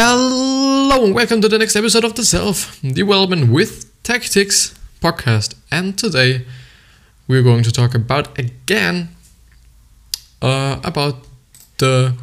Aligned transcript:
Hello 0.00 1.04
and 1.04 1.12
welcome 1.12 1.40
to 1.40 1.48
the 1.48 1.58
next 1.58 1.74
episode 1.74 2.04
of 2.04 2.14
the 2.14 2.22
Self 2.22 2.80
Development 2.82 3.50
with 3.50 3.90
Tactics 4.04 4.72
podcast. 5.00 5.56
And 5.72 5.98
today 5.98 6.46
we're 7.26 7.42
going 7.42 7.64
to 7.64 7.72
talk 7.72 7.96
about 7.96 8.38
again 8.38 9.08
uh, 10.40 10.78
about 10.84 11.26
the 11.78 12.14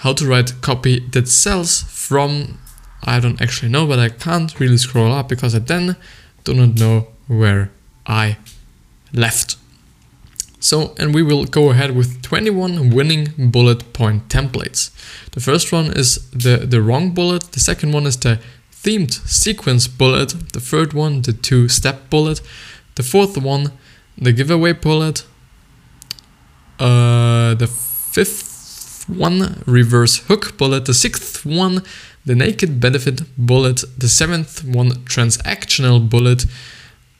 how 0.00 0.12
to 0.12 0.26
write 0.26 0.60
copy 0.60 1.00
that 1.12 1.26
sells 1.26 1.84
from 1.84 2.58
I 3.02 3.18
don't 3.18 3.40
actually 3.40 3.70
know, 3.70 3.86
but 3.86 3.98
I 3.98 4.10
can't 4.10 4.60
really 4.60 4.76
scroll 4.76 5.10
up 5.10 5.30
because 5.30 5.54
I 5.54 5.60
then 5.60 5.96
do 6.44 6.52
not 6.52 6.74
know 6.78 7.06
where 7.28 7.70
I 8.06 8.36
left. 9.14 9.56
So, 10.58 10.94
and 10.98 11.14
we 11.14 11.22
will 11.22 11.44
go 11.44 11.70
ahead 11.70 11.94
with 11.94 12.22
21 12.22 12.90
winning 12.90 13.28
bullet 13.38 13.92
point 13.92 14.28
templates. 14.28 14.90
The 15.32 15.40
first 15.40 15.70
one 15.72 15.86
is 15.86 16.28
the, 16.30 16.56
the 16.56 16.80
wrong 16.80 17.12
bullet, 17.12 17.52
the 17.52 17.60
second 17.60 17.92
one 17.92 18.06
is 18.06 18.16
the 18.16 18.40
themed 18.72 19.12
sequence 19.28 19.86
bullet, 19.86 20.34
the 20.52 20.60
third 20.60 20.92
one, 20.92 21.22
the 21.22 21.32
two 21.32 21.68
step 21.68 22.08
bullet, 22.08 22.40
the 22.94 23.02
fourth 23.02 23.36
one, 23.36 23.72
the 24.16 24.32
giveaway 24.32 24.72
bullet, 24.72 25.26
uh, 26.78 27.54
the 27.54 27.66
fifth 27.66 29.04
one, 29.08 29.62
reverse 29.66 30.18
hook 30.28 30.56
bullet, 30.56 30.86
the 30.86 30.94
sixth 30.94 31.44
one, 31.44 31.82
the 32.24 32.34
naked 32.34 32.80
benefit 32.80 33.22
bullet, 33.36 33.84
the 33.98 34.08
seventh 34.08 34.64
one, 34.64 34.90
transactional 35.04 36.08
bullet, 36.08 36.46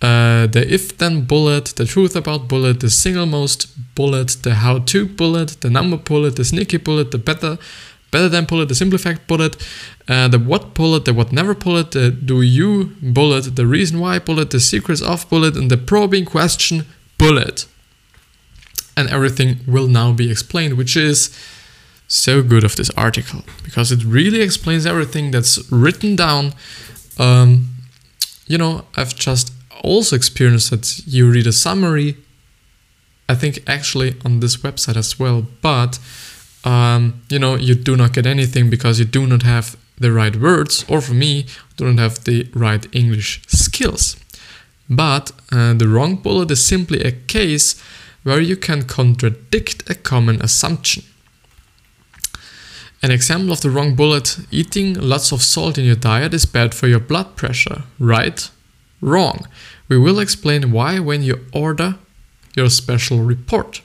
uh, 0.02 0.46
the 0.46 0.66
if 0.68 0.98
then 0.98 1.24
bullet, 1.24 1.66
the 1.76 1.86
truth 1.86 2.14
about 2.14 2.48
bullet, 2.48 2.80
the 2.80 2.90
single 2.90 3.26
most 3.26 3.68
bullet, 3.94 4.36
the 4.42 4.54
how 4.56 4.78
to 4.80 5.06
bullet, 5.06 5.60
the 5.62 5.70
number 5.70 5.96
bullet, 5.96 6.36
the 6.36 6.44
sneaky 6.44 6.76
bullet, 6.76 7.10
the 7.10 7.18
better 7.18 7.58
better 8.10 8.28
than 8.28 8.44
bullet, 8.44 8.66
the 8.68 8.74
simplified 8.74 9.26
bullet, 9.26 9.56
uh, 10.08 10.28
the 10.28 10.38
what 10.38 10.74
bullet, 10.74 11.06
the 11.06 11.14
what 11.14 11.32
never 11.32 11.54
bullet, 11.54 11.92
the 11.92 12.10
do 12.10 12.42
you 12.42 12.92
bullet, 13.02 13.56
the 13.56 13.66
reason 13.66 13.98
why 13.98 14.18
bullet, 14.18 14.50
the 14.50 14.60
secrets 14.60 15.00
of 15.00 15.28
bullet, 15.30 15.56
and 15.56 15.70
the 15.70 15.78
probing 15.78 16.24
question 16.24 16.84
bullet. 17.18 17.66
And 18.98 19.08
everything 19.10 19.60
will 19.66 19.88
now 19.88 20.12
be 20.12 20.30
explained, 20.30 20.74
which 20.74 20.96
is 20.96 21.30
so 22.08 22.42
good 22.42 22.64
of 22.64 22.76
this 22.76 22.90
article 22.90 23.42
because 23.64 23.90
it 23.90 24.04
really 24.04 24.40
explains 24.40 24.86
everything 24.86 25.32
that's 25.32 25.70
written 25.72 26.16
down. 26.16 26.54
Um, 27.18 27.70
you 28.46 28.58
know, 28.58 28.84
I've 28.96 29.14
just 29.14 29.52
also 29.82 30.16
experienced 30.16 30.70
that 30.70 31.02
you 31.06 31.30
read 31.30 31.46
a 31.46 31.52
summary, 31.52 32.16
I 33.28 33.34
think 33.34 33.62
actually 33.66 34.16
on 34.24 34.40
this 34.40 34.56
website 34.58 34.96
as 34.96 35.18
well, 35.18 35.46
but 35.62 35.98
um, 36.64 37.22
you 37.28 37.38
know, 37.38 37.54
you 37.54 37.74
do 37.74 37.96
not 37.96 38.12
get 38.12 38.26
anything 38.26 38.70
because 38.70 38.98
you 38.98 39.04
do 39.04 39.26
not 39.26 39.42
have 39.42 39.76
the 39.98 40.12
right 40.12 40.36
words, 40.36 40.84
or 40.88 41.00
for 41.00 41.14
me, 41.14 41.46
do 41.76 41.86
not 41.86 41.98
have 41.98 42.24
the 42.24 42.48
right 42.54 42.86
English 42.92 43.42
skills. 43.46 44.16
But 44.88 45.32
uh, 45.52 45.74
the 45.74 45.88
wrong 45.88 46.16
bullet 46.16 46.50
is 46.50 46.64
simply 46.66 47.02
a 47.02 47.12
case 47.12 47.80
where 48.24 48.40
you 48.40 48.56
can 48.56 48.82
contradict 48.82 49.88
a 49.88 49.94
common 49.94 50.42
assumption. 50.42 51.04
An 53.02 53.10
example 53.10 53.52
of 53.52 53.60
the 53.60 53.70
wrong 53.70 53.94
bullet 53.94 54.38
eating 54.50 54.94
lots 54.94 55.32
of 55.32 55.42
salt 55.42 55.78
in 55.78 55.84
your 55.84 55.96
diet 55.96 56.34
is 56.34 56.44
bad 56.44 56.74
for 56.74 56.88
your 56.88 56.98
blood 56.98 57.36
pressure, 57.36 57.84
right? 57.98 58.50
Wrong. 59.00 59.46
We 59.88 59.98
will 59.98 60.18
explain 60.18 60.72
why 60.72 60.98
when 60.98 61.22
you 61.22 61.46
order 61.52 61.96
your 62.56 62.70
special 62.70 63.20
report. 63.20 63.82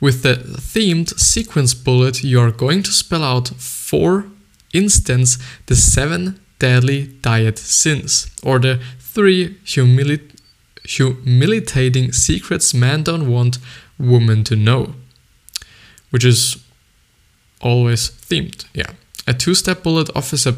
With 0.00 0.22
the 0.22 0.34
themed 0.34 1.18
sequence 1.18 1.74
bullet, 1.74 2.24
you 2.24 2.40
are 2.40 2.50
going 2.50 2.82
to 2.84 2.90
spell 2.90 3.22
out, 3.22 3.48
for 3.48 4.24
instance, 4.72 5.38
the 5.66 5.76
seven 5.76 6.40
deadly 6.58 7.08
diet 7.22 7.58
sins 7.58 8.30
or 8.42 8.58
the 8.58 8.80
three 8.98 9.56
humili- 9.64 10.30
humiliating 10.84 12.12
secrets 12.12 12.72
men 12.72 13.02
don't 13.02 13.28
want 13.28 13.58
women 13.98 14.42
to 14.44 14.56
know, 14.56 14.94
which 16.10 16.24
is 16.24 16.56
always 17.60 18.10
themed. 18.10 18.64
Yeah. 18.72 18.92
A 19.26 19.34
two 19.34 19.54
step 19.54 19.82
bullet 19.82 20.08
offers 20.16 20.46
a 20.46 20.56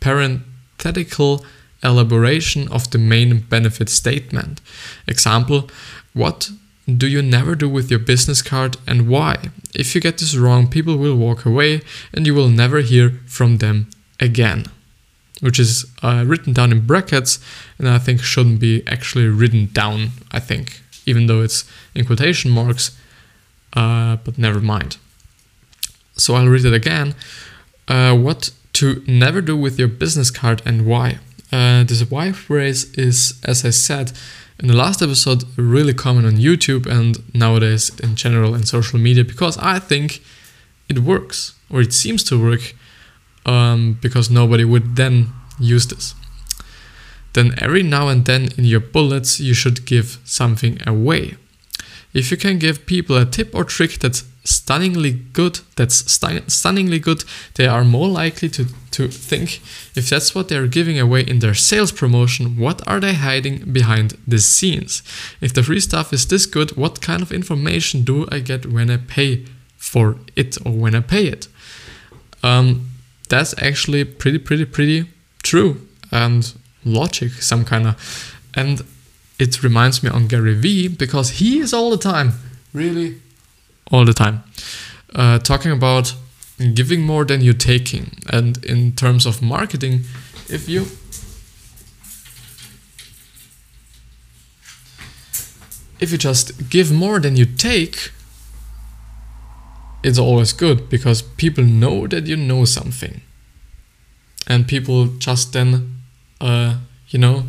parenthetical 0.00 1.44
elaboration 1.82 2.68
of 2.68 2.90
the 2.90 2.98
main 2.98 3.40
benefit 3.40 3.88
statement. 3.88 4.60
Example 5.06 5.70
What 6.12 6.50
do 6.86 7.06
you 7.06 7.22
never 7.22 7.54
do 7.54 7.68
with 7.68 7.90
your 7.90 8.00
business 8.00 8.42
card 8.42 8.76
and 8.86 9.08
why? 9.08 9.50
If 9.74 9.94
you 9.94 10.00
get 10.00 10.18
this 10.18 10.36
wrong, 10.36 10.68
people 10.68 10.96
will 10.96 11.16
walk 11.16 11.44
away 11.44 11.82
and 12.12 12.26
you 12.26 12.34
will 12.34 12.48
never 12.48 12.80
hear 12.80 13.20
from 13.26 13.58
them 13.58 13.88
again. 14.18 14.66
Which 15.40 15.58
is 15.58 15.86
uh, 16.02 16.24
written 16.26 16.52
down 16.52 16.72
in 16.72 16.86
brackets 16.86 17.38
and 17.78 17.88
I 17.88 17.98
think 17.98 18.20
shouldn't 18.20 18.60
be 18.60 18.82
actually 18.86 19.28
written 19.28 19.70
down, 19.72 20.10
I 20.32 20.40
think, 20.40 20.82
even 21.06 21.26
though 21.26 21.40
it's 21.40 21.64
in 21.94 22.04
quotation 22.04 22.50
marks, 22.50 22.98
uh, 23.74 24.16
but 24.16 24.36
never 24.36 24.60
mind. 24.60 24.98
So 26.16 26.34
I'll 26.34 26.48
read 26.48 26.66
it 26.66 26.74
again. 26.74 27.14
Uh, 27.88 28.14
what 28.16 28.50
to 28.74 29.02
never 29.06 29.40
do 29.40 29.56
with 29.56 29.78
your 29.78 29.88
business 29.88 30.30
card 30.30 30.60
and 30.66 30.84
why? 30.86 31.18
Uh, 31.52 31.84
this 31.84 32.08
why 32.10 32.32
phrase 32.32 32.92
is, 32.94 33.40
as 33.44 33.64
I 33.64 33.70
said 33.70 34.12
in 34.60 34.68
the 34.68 34.76
last 34.76 35.02
episode, 35.02 35.44
really 35.56 35.94
common 35.94 36.26
on 36.26 36.36
YouTube 36.36 36.86
and 36.86 37.22
nowadays 37.34 37.90
in 38.00 38.14
general 38.14 38.54
in 38.54 38.64
social 38.64 38.98
media 38.98 39.24
because 39.24 39.56
I 39.58 39.78
think 39.78 40.22
it 40.88 41.00
works 41.00 41.54
or 41.70 41.80
it 41.80 41.92
seems 41.92 42.22
to 42.24 42.42
work 42.42 42.74
um, 43.46 43.98
because 44.02 44.30
nobody 44.30 44.64
would 44.64 44.96
then 44.96 45.32
use 45.58 45.86
this. 45.86 46.14
Then 47.32 47.54
every 47.58 47.82
now 47.82 48.08
and 48.08 48.24
then 48.24 48.48
in 48.58 48.64
your 48.64 48.80
bullets, 48.80 49.40
you 49.40 49.54
should 49.54 49.86
give 49.86 50.18
something 50.24 50.80
away. 50.86 51.36
If 52.12 52.30
you 52.30 52.36
can 52.36 52.58
give 52.58 52.86
people 52.86 53.16
a 53.16 53.24
tip 53.24 53.54
or 53.54 53.64
trick 53.64 53.98
that's 53.98 54.24
stunningly 54.44 55.12
good, 55.12 55.60
that's 55.76 56.10
stunningly 56.10 56.98
good, 56.98 57.24
they 57.54 57.66
are 57.66 57.84
more 57.84 58.08
likely 58.08 58.48
to, 58.48 58.66
to 58.92 59.08
think 59.08 59.60
if 59.94 60.08
that's 60.10 60.34
what 60.34 60.48
they're 60.48 60.66
giving 60.66 60.98
away 60.98 61.20
in 61.20 61.38
their 61.38 61.54
sales 61.54 61.92
promotion, 61.92 62.58
what 62.58 62.86
are 62.88 63.00
they 63.00 63.14
hiding 63.14 63.72
behind 63.72 64.16
the 64.26 64.38
scenes? 64.38 65.02
If 65.40 65.52
the 65.52 65.62
free 65.62 65.80
stuff 65.80 66.12
is 66.12 66.26
this 66.26 66.46
good, 66.46 66.76
what 66.76 67.00
kind 67.00 67.22
of 67.22 67.32
information 67.32 68.02
do 68.02 68.26
I 68.30 68.40
get 68.40 68.66
when 68.66 68.90
I 68.90 68.96
pay 68.96 69.46
for 69.76 70.16
it 70.36 70.56
or 70.64 70.72
when 70.72 70.94
I 70.94 71.00
pay 71.00 71.26
it? 71.26 71.48
Um, 72.42 72.90
that's 73.28 73.54
actually 73.62 74.04
pretty, 74.04 74.38
pretty, 74.38 74.64
pretty 74.64 75.08
true 75.42 75.86
and 76.10 76.52
logic, 76.84 77.32
some 77.32 77.64
kind 77.64 77.86
of. 77.86 78.34
And 78.54 78.82
it 79.40 79.62
reminds 79.62 80.02
me 80.02 80.10
on 80.10 80.26
Gary 80.28 80.54
Vee 80.54 80.88
because 80.88 81.30
he 81.40 81.58
is 81.60 81.72
all 81.72 81.90
the 81.90 81.96
time. 81.96 82.34
Really? 82.74 83.20
All 83.90 84.04
the 84.04 84.12
time. 84.12 84.44
Uh, 85.14 85.38
talking 85.38 85.72
about 85.72 86.14
giving 86.74 87.00
more 87.00 87.24
than 87.24 87.40
you're 87.40 87.54
taking. 87.54 88.18
And 88.30 88.62
in 88.64 88.92
terms 88.92 89.26
of 89.26 89.40
marketing 89.40 90.04
if 90.48 90.68
you 90.68 90.82
if 95.98 96.12
you 96.12 96.18
just 96.18 96.70
give 96.70 96.92
more 96.92 97.18
than 97.20 97.36
you 97.36 97.46
take 97.46 98.10
it's 100.02 100.18
always 100.18 100.52
good 100.52 100.88
because 100.88 101.22
people 101.22 101.64
know 101.64 102.06
that 102.06 102.26
you 102.26 102.36
know 102.36 102.64
something. 102.64 103.20
And 104.46 104.66
people 104.66 105.06
just 105.18 105.52
then 105.52 106.00
uh, 106.40 106.78
you 107.08 107.18
know 107.18 107.44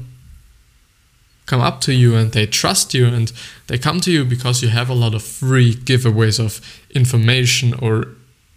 come 1.52 1.60
up 1.60 1.82
to 1.82 1.94
you 1.94 2.16
and 2.16 2.32
they 2.32 2.46
trust 2.46 2.94
you 2.94 3.06
and 3.06 3.34
they 3.68 3.78
come 3.78 4.00
to 4.00 4.10
you 4.10 4.24
because 4.24 4.64
you 4.64 4.70
have 4.70 4.90
a 4.90 4.94
lot 4.94 5.14
of 5.14 5.22
free 5.22 5.74
giveaways 5.76 6.40
of 6.40 6.62
information 6.96 7.74
or 7.74 8.08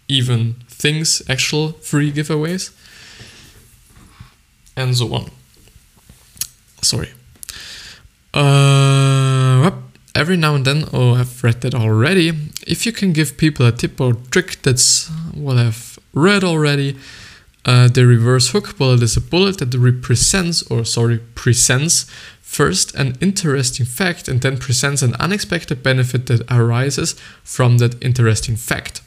even 0.07 0.55
things, 0.69 1.21
actual 1.29 1.73
free 1.91 2.13
giveaways, 2.13 2.71
and 4.77 4.97
so 4.97 5.13
on. 5.13 5.25
Sorry. 6.83 7.11
Uh, 8.33 9.73
every 10.15 10.37
now 10.37 10.55
and 10.55 10.65
then, 10.65 10.85
oh, 10.93 11.15
I've 11.15 11.43
read 11.43 11.63
that 11.63 11.75
already. 11.75 12.29
If 12.65 12.87
you 12.87 12.93
can 12.93 13.13
give 13.13 13.37
people 13.37 13.67
a 13.67 13.73
tip 13.73 14.01
or 14.01 14.15
trick, 14.31 14.63
that's 14.63 15.09
what 15.35 15.57
I've 15.57 15.99
read 16.13 16.45
already. 16.45 16.97
Uh, 17.65 17.89
the 17.89 18.07
reverse 18.07 18.51
hook 18.51 18.77
bullet 18.77 19.03
is 19.03 19.17
a 19.17 19.21
bullet 19.21 19.59
that 19.59 19.75
represents, 19.75 20.63
or 20.71 20.85
sorry, 20.85 21.19
presents 21.35 22.07
first 22.55 22.95
an 22.95 23.17
interesting 23.21 23.85
fact 23.85 24.29
and 24.29 24.41
then 24.41 24.57
presents 24.57 25.03
an 25.03 25.15
unexpected 25.15 25.83
benefit 25.83 26.27
that 26.27 26.43
arises 26.49 27.15
from 27.43 27.79
that 27.79 28.03
interesting 28.03 28.55
fact. 28.55 29.03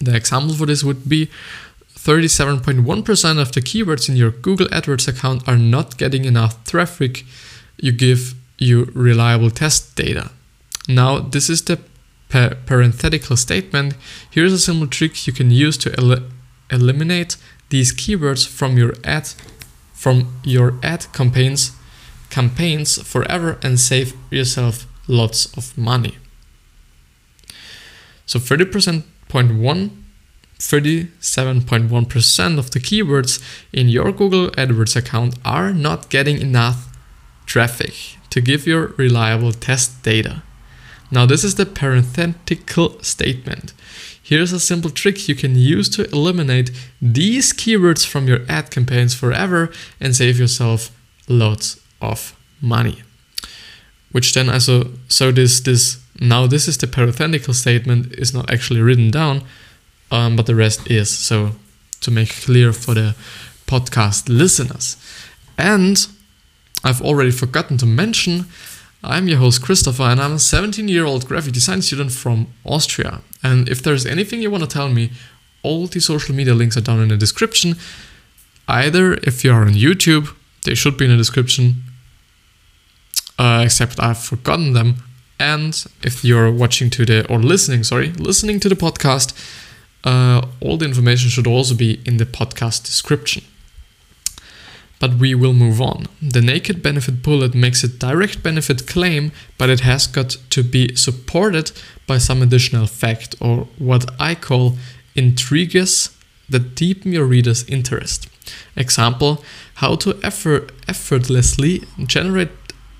The 0.00 0.16
example 0.16 0.54
for 0.54 0.66
this 0.66 0.82
would 0.82 1.08
be 1.08 1.30
37.1% 1.94 3.40
of 3.40 3.52
the 3.52 3.60
keywords 3.60 4.08
in 4.08 4.16
your 4.16 4.32
Google 4.32 4.66
AdWords 4.68 5.06
account 5.06 5.46
are 5.46 5.58
not 5.58 5.96
getting 5.96 6.24
enough 6.24 6.64
traffic. 6.64 7.24
You 7.76 7.92
give 7.92 8.34
you 8.58 8.90
reliable 8.94 9.50
test 9.50 9.94
data. 9.94 10.30
Now, 10.88 11.20
this 11.20 11.48
is 11.48 11.62
the 11.62 11.78
parenthetical 12.30 13.36
statement. 13.36 13.94
Here's 14.30 14.52
a 14.52 14.58
simple 14.58 14.88
trick 14.88 15.26
you 15.26 15.32
can 15.32 15.50
use 15.50 15.76
to 15.78 16.24
eliminate 16.70 17.36
these 17.68 17.92
keywords 17.92 18.46
from 18.46 18.76
your 18.76 18.94
ad 19.04 19.28
from 19.92 20.40
your 20.42 20.74
ad 20.82 21.06
campaigns 21.12 21.72
campaigns 22.30 23.02
forever 23.02 23.58
and 23.62 23.78
save 23.78 24.14
yourself 24.30 24.86
lots 25.06 25.46
of 25.56 25.76
money. 25.76 26.16
So 28.26 28.38
30.1 28.38 29.90
37.1% 30.60 32.58
of 32.58 32.70
the 32.70 32.80
keywords 32.80 33.42
in 33.72 33.88
your 33.88 34.12
Google 34.12 34.48
AdWords 34.50 34.94
account 34.94 35.36
are 35.42 35.72
not 35.72 36.10
getting 36.10 36.38
enough 36.38 36.94
traffic 37.46 37.94
to 38.28 38.40
give 38.40 38.66
your 38.66 38.88
reliable 38.98 39.52
test 39.52 40.02
data. 40.02 40.42
Now, 41.10 41.26
this 41.26 41.42
is 41.44 41.54
the 41.56 41.66
parenthetical 41.66 43.02
statement. 43.02 43.72
Here's 44.22 44.52
a 44.52 44.60
simple 44.60 44.90
trick 44.90 45.28
you 45.28 45.34
can 45.34 45.56
use 45.56 45.88
to 45.90 46.08
eliminate 46.10 46.70
these 47.02 47.52
keywords 47.52 48.06
from 48.06 48.28
your 48.28 48.40
ad 48.48 48.70
campaigns 48.70 49.14
forever 49.14 49.72
and 49.98 50.14
save 50.14 50.38
yourself 50.38 50.94
lots 51.26 51.80
of 52.00 52.36
money. 52.60 53.02
Which 54.12 54.32
then 54.32 54.48
also 54.48 54.90
so 55.08 55.30
this 55.32 55.60
this 55.60 55.98
now 56.20 56.46
this 56.46 56.68
is 56.68 56.76
the 56.78 56.86
parenthetical 56.86 57.54
statement 57.54 58.12
is 58.14 58.34
not 58.34 58.50
actually 58.50 58.82
written 58.82 59.10
down, 59.10 59.42
um, 60.10 60.36
but 60.36 60.46
the 60.46 60.54
rest 60.54 60.90
is. 60.90 61.10
So 61.10 61.52
to 62.00 62.10
make 62.10 62.30
clear 62.44 62.72
for 62.72 62.94
the 62.94 63.14
podcast 63.66 64.28
listeners. 64.28 64.96
And 65.56 66.06
I've 66.82 67.02
already 67.02 67.30
forgotten 67.30 67.76
to 67.78 67.86
mention 67.86 68.46
I'm 69.02 69.28
your 69.28 69.38
host 69.38 69.62
Christopher 69.62 70.02
and 70.02 70.20
I'm 70.20 70.32
a 70.32 70.38
17 70.38 70.86
year 70.88 71.06
old 71.06 71.26
graphic 71.26 71.54
design 71.54 71.80
student 71.80 72.12
from 72.12 72.48
Austria. 72.64 73.22
And 73.42 73.68
if 73.68 73.82
there's 73.82 74.04
anything 74.04 74.42
you 74.42 74.50
want 74.50 74.62
to 74.64 74.68
tell 74.68 74.90
me, 74.90 75.10
all 75.62 75.86
the 75.86 76.00
social 76.00 76.34
media 76.34 76.54
links 76.54 76.76
are 76.76 76.82
down 76.82 77.00
in 77.00 77.08
the 77.08 77.16
description. 77.16 77.76
Either 78.68 79.14
if 79.22 79.42
you 79.42 79.52
are 79.52 79.62
on 79.62 79.72
YouTube, 79.72 80.34
they 80.64 80.74
should 80.74 80.98
be 80.98 81.06
in 81.06 81.10
the 81.10 81.16
description, 81.16 81.82
uh, 83.40 83.62
except 83.64 83.98
I've 83.98 84.22
forgotten 84.22 84.74
them. 84.74 84.96
And 85.38 85.72
if 86.02 86.22
you're 86.22 86.52
watching 86.52 86.90
to 86.90 87.06
the, 87.06 87.26
or 87.32 87.38
listening, 87.38 87.84
sorry, 87.84 88.10
listening 88.12 88.60
to 88.60 88.68
the 88.68 88.74
podcast, 88.74 89.32
uh, 90.04 90.46
all 90.60 90.76
the 90.76 90.84
information 90.84 91.30
should 91.30 91.46
also 91.46 91.74
be 91.74 92.00
in 92.04 92.18
the 92.18 92.26
podcast 92.26 92.84
description. 92.84 93.42
But 94.98 95.14
we 95.14 95.34
will 95.34 95.54
move 95.54 95.80
on. 95.80 96.08
The 96.20 96.42
naked 96.42 96.82
benefit 96.82 97.22
bullet 97.22 97.54
makes 97.54 97.82
a 97.82 97.88
direct 97.88 98.42
benefit 98.42 98.86
claim, 98.86 99.32
but 99.56 99.70
it 99.70 99.80
has 99.80 100.06
got 100.06 100.36
to 100.50 100.62
be 100.62 100.94
supported 100.94 101.72
by 102.06 102.18
some 102.18 102.42
additional 102.42 102.86
fact, 102.86 103.34
or 103.40 103.68
what 103.78 104.10
I 104.20 104.34
call 104.34 104.76
intrigues 105.14 106.14
that 106.50 106.74
deepen 106.74 107.12
your 107.12 107.24
reader's 107.24 107.64
interest. 107.68 108.28
Example, 108.76 109.42
how 109.76 109.96
to 109.96 110.18
effort, 110.22 110.72
effortlessly 110.86 111.84
generate 112.06 112.50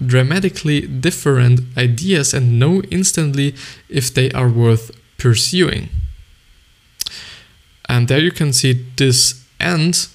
dramatically 0.04 0.86
different 0.86 1.60
ideas 1.76 2.32
and 2.32 2.58
know 2.58 2.82
instantly 2.90 3.54
if 3.88 4.12
they 4.12 4.30
are 4.32 4.48
worth 4.48 4.90
pursuing. 5.18 5.88
And 7.88 8.08
there 8.08 8.20
you 8.20 8.30
can 8.30 8.52
see 8.52 8.86
this 8.96 9.44
end 9.58 10.08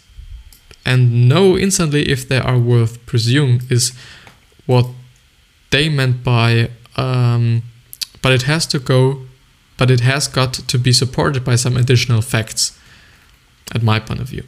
and 0.85 1.27
know 1.27 1.57
instantly 1.57 2.09
if 2.09 2.27
they 2.27 2.37
are 2.37 2.57
worth 2.57 3.03
pursuing 3.05 3.61
is 3.69 3.93
what 4.65 4.87
they 5.71 5.89
meant 5.89 6.23
by 6.23 6.69
um, 6.95 7.63
but 8.21 8.31
it 8.31 8.43
has 8.43 8.65
to 8.67 8.79
go 8.79 9.21
but 9.77 9.91
it 9.91 9.99
has 9.99 10.27
got 10.27 10.53
to 10.53 10.77
be 10.77 10.93
supported 10.93 11.43
by 11.43 11.55
some 11.55 11.75
additional 11.75 12.21
facts 12.21 12.79
at 13.73 13.83
my 13.83 13.99
point 13.99 14.21
of 14.21 14.29
view 14.29 14.43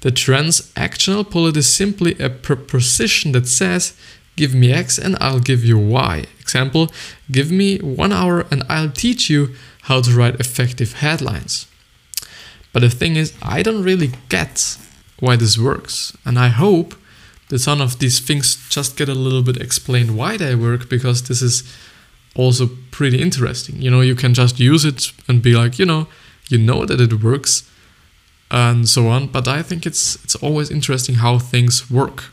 the 0.00 0.10
transactional 0.10 1.28
bullet 1.28 1.56
is 1.56 1.72
simply 1.72 2.16
a 2.18 2.30
proposition 2.30 3.32
that 3.32 3.46
says 3.46 3.96
give 4.36 4.54
me 4.54 4.72
x 4.72 4.98
and 4.98 5.16
i'll 5.20 5.40
give 5.40 5.64
you 5.64 5.78
y 5.78 6.24
example 6.40 6.90
give 7.30 7.50
me 7.50 7.78
one 7.78 8.12
hour 8.12 8.46
and 8.50 8.62
i'll 8.68 8.90
teach 8.90 9.30
you 9.30 9.54
how 9.82 10.00
to 10.00 10.10
write 10.12 10.38
effective 10.40 10.94
headlines 10.94 11.66
but 12.72 12.80
the 12.80 12.90
thing 12.90 13.16
is 13.16 13.32
i 13.42 13.62
don't 13.62 13.82
really 13.82 14.12
get 14.28 14.76
why 15.24 15.36
this 15.36 15.58
works. 15.58 16.16
And 16.24 16.38
I 16.38 16.48
hope 16.48 16.94
that 17.48 17.58
some 17.58 17.80
of 17.80 17.98
these 17.98 18.20
things 18.20 18.68
just 18.68 18.96
get 18.96 19.08
a 19.08 19.14
little 19.14 19.42
bit 19.42 19.56
explained 19.56 20.16
why 20.16 20.36
they 20.36 20.54
work 20.54 20.88
because 20.88 21.22
this 21.22 21.42
is 21.42 21.62
also 22.34 22.68
pretty 22.90 23.20
interesting. 23.20 23.80
You 23.80 23.90
know, 23.90 24.00
you 24.00 24.14
can 24.14 24.34
just 24.34 24.58
use 24.58 24.84
it 24.84 25.12
and 25.28 25.42
be 25.42 25.54
like, 25.54 25.78
you 25.78 25.86
know, 25.86 26.08
you 26.48 26.58
know 26.58 26.84
that 26.84 27.00
it 27.00 27.22
works 27.22 27.68
and 28.50 28.88
so 28.88 29.08
on, 29.08 29.28
but 29.28 29.48
I 29.48 29.62
think 29.62 29.86
it's 29.86 30.16
it's 30.24 30.36
always 30.36 30.70
interesting 30.70 31.16
how 31.16 31.38
things 31.38 31.90
work. 31.90 32.24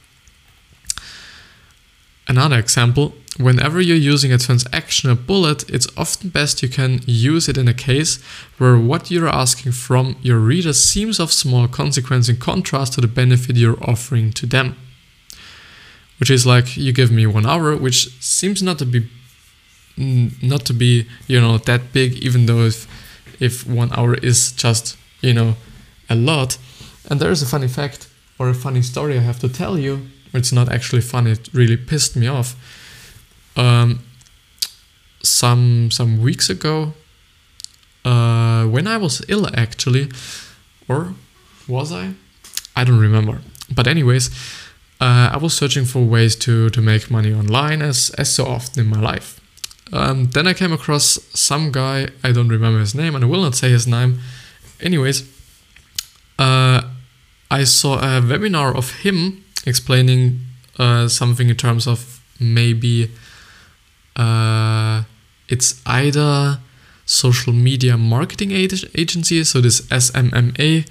Another 2.31 2.57
example, 2.57 3.13
whenever 3.35 3.81
you're 3.81 3.97
using 4.13 4.31
a 4.31 4.37
transactional 4.37 5.17
bullet, 5.27 5.69
it's 5.69 5.89
often 5.97 6.29
best 6.29 6.63
you 6.63 6.69
can 6.69 7.01
use 7.05 7.49
it 7.49 7.57
in 7.57 7.67
a 7.67 7.73
case 7.73 8.23
where 8.57 8.77
what 8.77 9.11
you're 9.11 9.27
asking 9.27 9.73
from 9.73 10.15
your 10.21 10.37
reader 10.37 10.71
seems 10.71 11.19
of 11.19 11.29
small 11.29 11.67
consequence 11.67 12.29
in 12.29 12.37
contrast 12.37 12.93
to 12.93 13.01
the 13.01 13.07
benefit 13.09 13.57
you're 13.57 13.83
offering 13.83 14.31
to 14.31 14.45
them. 14.45 14.77
Which 16.21 16.31
is 16.31 16.45
like 16.45 16.77
you 16.77 16.93
give 16.93 17.11
me 17.11 17.27
one 17.27 17.45
hour, 17.45 17.75
which 17.75 18.17
seems 18.21 18.63
not 18.63 18.79
to 18.79 18.85
be 18.85 19.09
not 19.97 20.63
to 20.67 20.73
be, 20.73 21.05
you 21.27 21.41
know, 21.41 21.57
that 21.57 21.91
big, 21.91 22.13
even 22.13 22.45
though 22.45 22.61
if 22.61 22.87
if 23.41 23.67
one 23.67 23.91
hour 23.91 24.13
is 24.13 24.53
just, 24.53 24.95
you 25.19 25.33
know, 25.33 25.55
a 26.09 26.15
lot. 26.15 26.57
And 27.09 27.19
there 27.19 27.31
is 27.31 27.41
a 27.41 27.45
funny 27.45 27.67
fact 27.67 28.07
or 28.39 28.47
a 28.47 28.53
funny 28.53 28.81
story 28.81 29.17
I 29.17 29.21
have 29.21 29.39
to 29.39 29.49
tell 29.49 29.77
you 29.77 30.07
it's 30.33 30.51
not 30.51 30.69
actually 30.71 31.01
fun. 31.01 31.27
It 31.27 31.49
really 31.53 31.77
pissed 31.77 32.15
me 32.15 32.27
off. 32.27 32.55
Um, 33.55 33.99
some 35.23 35.91
some 35.91 36.21
weeks 36.21 36.49
ago, 36.49 36.93
uh, 38.05 38.65
when 38.65 38.87
I 38.87 38.97
was 38.97 39.21
ill, 39.27 39.47
actually, 39.55 40.09
or 40.87 41.13
was 41.67 41.91
I? 41.91 42.13
I 42.75 42.83
don't 42.83 42.99
remember. 42.99 43.41
But 43.73 43.87
anyways, 43.87 44.29
uh, 44.99 45.29
I 45.33 45.37
was 45.37 45.53
searching 45.53 45.85
for 45.85 46.03
ways 46.03 46.35
to 46.37 46.69
to 46.69 46.81
make 46.81 47.11
money 47.11 47.33
online, 47.33 47.81
as 47.81 48.09
as 48.17 48.33
so 48.33 48.45
often 48.45 48.83
in 48.83 48.89
my 48.89 48.99
life. 48.99 49.39
Um, 49.93 50.29
then 50.31 50.47
I 50.47 50.53
came 50.53 50.71
across 50.71 51.19
some 51.33 51.71
guy. 51.71 52.07
I 52.23 52.31
don't 52.31 52.49
remember 52.49 52.79
his 52.79 52.95
name, 52.95 53.15
and 53.15 53.23
I 53.23 53.27
will 53.27 53.41
not 53.41 53.55
say 53.55 53.69
his 53.69 53.85
name. 53.85 54.19
Anyways, 54.79 55.23
uh, 56.39 56.81
I 57.51 57.65
saw 57.65 57.95
a 57.99 58.21
webinar 58.21 58.73
of 58.75 59.01
him 59.03 59.43
explaining 59.65 60.39
uh, 60.77 61.07
something 61.07 61.49
in 61.49 61.55
terms 61.55 61.87
of 61.87 62.21
maybe 62.39 63.11
uh, 64.15 65.03
it's 65.47 65.81
either 65.85 66.59
social 67.05 67.53
media 67.53 67.97
marketing 67.97 68.51
agency, 68.51 69.43
so 69.43 69.61
this 69.61 69.81
SMMA 69.81 70.87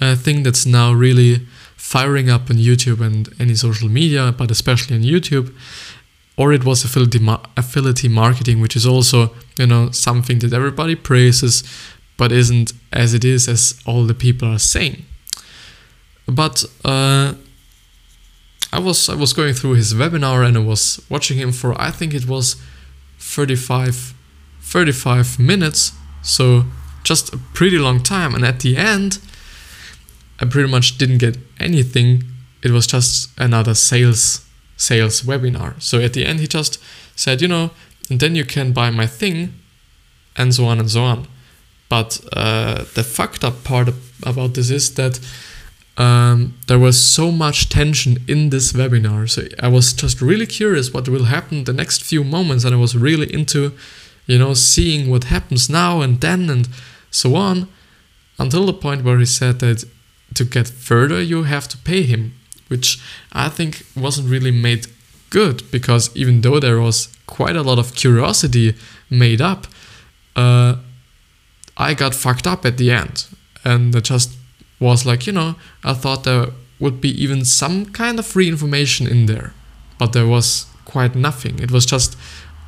uh, 0.00 0.16
thing 0.16 0.42
that's 0.42 0.66
now 0.66 0.92
really 0.92 1.46
firing 1.76 2.30
up 2.30 2.50
on 2.50 2.56
YouTube 2.56 3.00
and 3.00 3.28
any 3.38 3.54
social 3.54 3.88
media, 3.88 4.34
but 4.36 4.50
especially 4.50 4.96
on 4.96 5.02
YouTube, 5.02 5.54
or 6.36 6.52
it 6.52 6.64
was 6.64 6.84
affiliate 6.84 7.22
affiliate 7.56 8.10
marketing, 8.10 8.60
which 8.60 8.74
is 8.74 8.86
also 8.86 9.34
you 9.58 9.66
know 9.66 9.90
something 9.90 10.38
that 10.40 10.52
everybody 10.52 10.94
praises, 10.94 11.62
but 12.16 12.32
isn't 12.32 12.72
as 12.92 13.14
it 13.14 13.24
is 13.24 13.48
as 13.48 13.80
all 13.86 14.04
the 14.06 14.14
people 14.14 14.48
are 14.48 14.58
saying. 14.58 15.04
But 16.26 16.64
uh, 16.84 17.34
I 18.74 18.80
was 18.80 19.08
I 19.08 19.14
was 19.14 19.32
going 19.32 19.54
through 19.54 19.74
his 19.74 19.94
webinar 19.94 20.44
and 20.44 20.56
I 20.56 20.60
was 20.60 21.00
watching 21.08 21.38
him 21.38 21.52
for 21.52 21.80
I 21.80 21.92
think 21.92 22.12
it 22.12 22.26
was 22.26 22.56
35 23.20 24.14
35 24.60 25.38
minutes. 25.38 25.92
So 26.22 26.64
just 27.04 27.32
a 27.32 27.38
pretty 27.38 27.78
long 27.78 28.02
time. 28.02 28.34
And 28.34 28.44
at 28.44 28.60
the 28.60 28.76
end 28.76 29.20
I 30.40 30.46
pretty 30.46 30.68
much 30.68 30.98
didn't 30.98 31.18
get 31.18 31.38
anything. 31.60 32.24
It 32.64 32.72
was 32.72 32.88
just 32.88 33.30
another 33.38 33.74
sales 33.74 34.44
sales 34.76 35.22
webinar. 35.22 35.80
So 35.80 36.00
at 36.00 36.14
the 36.14 36.26
end 36.26 36.40
he 36.40 36.48
just 36.48 36.82
said 37.14 37.40
you 37.40 37.46
know 37.46 37.70
and 38.10 38.18
then 38.18 38.34
you 38.34 38.44
can 38.44 38.72
buy 38.72 38.90
my 38.90 39.06
thing 39.06 39.54
and 40.36 40.52
so 40.52 40.64
on 40.64 40.80
and 40.80 40.90
so 40.90 41.04
on. 41.04 41.28
But 41.88 42.20
uh, 42.32 42.86
the 42.94 43.04
fucked 43.04 43.44
up 43.44 43.62
part 43.62 43.88
about 44.24 44.54
this 44.54 44.70
is 44.70 44.94
that 44.94 45.20
um, 45.96 46.54
there 46.66 46.78
was 46.78 47.00
so 47.00 47.30
much 47.30 47.68
tension 47.68 48.18
in 48.26 48.50
this 48.50 48.72
webinar. 48.72 49.28
So 49.30 49.42
I 49.60 49.68
was 49.68 49.92
just 49.92 50.20
really 50.20 50.46
curious 50.46 50.92
what 50.92 51.08
will 51.08 51.24
happen 51.24 51.64
the 51.64 51.72
next 51.72 52.02
few 52.02 52.24
moments, 52.24 52.64
and 52.64 52.74
I 52.74 52.78
was 52.78 52.96
really 52.96 53.32
into, 53.32 53.72
you 54.26 54.38
know, 54.38 54.54
seeing 54.54 55.10
what 55.10 55.24
happens 55.24 55.70
now 55.70 56.00
and 56.00 56.20
then 56.20 56.50
and 56.50 56.68
so 57.10 57.36
on, 57.36 57.68
until 58.38 58.66
the 58.66 58.72
point 58.72 59.04
where 59.04 59.18
he 59.18 59.26
said 59.26 59.60
that 59.60 59.84
to 60.34 60.44
get 60.44 60.68
further 60.68 61.22
you 61.22 61.44
have 61.44 61.68
to 61.68 61.78
pay 61.78 62.02
him, 62.02 62.34
which 62.68 63.00
I 63.32 63.48
think 63.48 63.86
wasn't 63.96 64.28
really 64.28 64.50
made 64.50 64.88
good 65.30 65.62
because 65.70 66.10
even 66.16 66.40
though 66.40 66.58
there 66.58 66.80
was 66.80 67.08
quite 67.26 67.56
a 67.56 67.62
lot 67.62 67.78
of 67.78 67.94
curiosity 67.94 68.74
made 69.08 69.40
up, 69.40 69.66
uh, 70.34 70.76
I 71.76 71.94
got 71.94 72.14
fucked 72.14 72.46
up 72.46 72.64
at 72.64 72.78
the 72.78 72.90
end 72.90 73.26
and 73.64 73.94
it 73.94 74.04
just 74.04 74.36
was 74.84 75.06
like, 75.06 75.26
you 75.26 75.32
know, 75.32 75.56
I 75.82 75.94
thought 75.94 76.24
there 76.24 76.46
would 76.78 77.00
be 77.00 77.10
even 77.22 77.44
some 77.44 77.86
kind 77.86 78.18
of 78.18 78.26
free 78.26 78.48
information 78.48 79.06
in 79.06 79.26
there, 79.26 79.52
but 79.98 80.12
there 80.12 80.26
was 80.26 80.66
quite 80.84 81.14
nothing. 81.14 81.58
It 81.58 81.70
was 81.70 81.86
just 81.86 82.16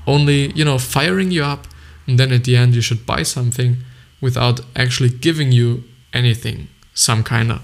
only, 0.06 0.52
you 0.52 0.64
know, 0.64 0.78
firing 0.78 1.30
you 1.30 1.44
up, 1.44 1.66
and 2.06 2.18
then 2.18 2.32
at 2.32 2.44
the 2.44 2.56
end 2.56 2.74
you 2.74 2.80
should 2.80 3.04
buy 3.04 3.22
something 3.24 3.78
without 4.20 4.60
actually 4.74 5.10
giving 5.10 5.52
you 5.52 5.84
anything, 6.12 6.68
some 6.94 7.22
kind 7.22 7.52
of. 7.52 7.60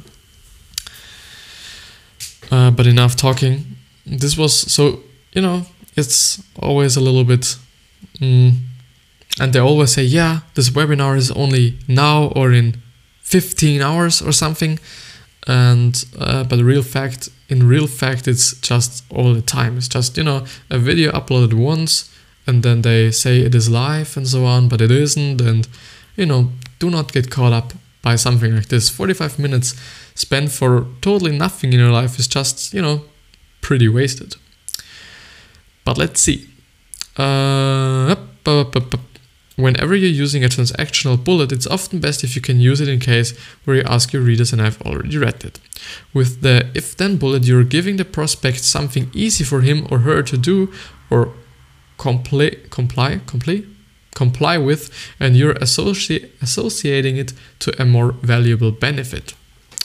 Uh, 2.51 2.71
but 2.71 2.87
enough 2.87 3.17
talking. 3.17 3.65
This 4.05 4.37
was 4.37 4.53
so, 4.73 5.01
you 5.33 5.41
know, 5.41 5.65
it's 5.97 6.43
always 6.59 6.97
a 6.97 7.01
little 7.01 7.25
bit. 7.25 7.57
Mm, 8.21 8.57
and 9.41 9.53
they 9.53 9.61
always 9.61 9.93
say, 9.93 10.03
yeah, 10.03 10.41
this 10.55 10.71
webinar 10.71 11.17
is 11.17 11.31
only 11.31 11.79
now 11.89 12.25
or 12.37 12.53
in 12.53 12.82
15 13.33 13.81
hours 13.81 14.21
or 14.21 14.33
something. 14.33 14.79
And 15.47 16.05
uh, 16.19 16.45
but 16.45 16.59
real 16.61 16.83
fact, 16.83 17.31
in 17.49 17.67
real 17.67 17.87
fact, 17.87 18.29
it's 18.29 18.55
just 18.61 19.05
all 19.11 19.35
the 19.35 19.43
time. 19.43 19.77
It's 19.77 19.89
just 19.89 20.17
you 20.17 20.23
know 20.23 20.45
a 20.71 20.79
video 20.79 21.11
uploaded 21.13 21.55
once, 21.55 22.11
and 22.47 22.63
then 22.63 22.83
they 22.83 23.11
say 23.11 23.41
it 23.41 23.55
is 23.55 23.69
live 23.69 24.17
and 24.17 24.29
so 24.29 24.45
on, 24.45 24.69
but 24.69 24.81
it 24.81 24.91
isn't. 24.91 25.41
And 25.41 25.67
you 26.15 26.27
know, 26.27 26.53
do 26.79 26.91
not 26.91 27.13
get 27.13 27.31
caught 27.31 27.53
up 27.53 27.73
by 28.03 28.17
something 28.17 28.55
like 28.55 28.69
this. 28.69 28.89
45 28.89 29.39
minutes 29.39 29.75
spent 30.15 30.53
for 30.53 30.87
totally 31.01 31.37
nothing 31.37 31.73
in 31.73 31.79
your 31.81 31.91
life 31.91 32.19
is 32.19 32.29
just 32.29 32.75
you 32.75 32.83
know 32.83 33.05
pretty 33.61 33.89
wasted. 33.89 34.37
But 35.85 35.99
let's 35.99 36.21
see. 36.21 36.47
Uh, 37.19 38.13
up, 38.13 38.47
up, 38.47 38.77
up, 38.77 38.95
Whenever 39.57 39.95
you're 39.95 40.09
using 40.09 40.43
a 40.43 40.49
transactional 40.49 41.23
bullet, 41.23 41.53
it's 41.53 41.67
often 41.67 42.01
best 42.01 42.25
if 42.25 42.35
you 42.35 42.41
can 42.41 42.59
use 42.59 42.81
it 42.81 42.89
in 42.89 42.99
case 43.01 43.37
where 43.65 43.77
you 43.77 43.83
ask 43.85 44.13
your 44.13 44.23
readers 44.23 44.53
and 44.53 44.63
I've 44.63 44.81
already 44.83 45.19
read 45.19 45.45
it. 45.45 45.61
With 46.15 46.41
the 46.41 46.71
if 46.75 46.97
then 46.97 47.19
bullet, 47.19 47.45
you're 47.45 47.65
giving 47.65 47.97
the 47.97 48.05
prospect 48.05 48.61
something 48.61 49.11
easy 49.13 49.45
for 49.45 49.61
him 49.61 49.87
or 49.91 49.99
her 50.01 50.23
to 50.23 50.39
do 50.39 50.73
or 51.11 51.35
comply, 51.99 52.57
comply, 52.71 53.21
comply, 53.27 53.65
comply 54.15 54.57
with, 54.59 54.91
and 55.21 55.37
you're 55.37 55.55
associ- 55.55 56.31
associating 56.41 57.17
it 57.19 57.33
to 57.61 57.81
a 57.81 57.85
more 57.85 58.13
valuable 58.23 58.73
benefit. 58.73 59.35